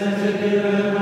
[0.00, 0.99] sensitive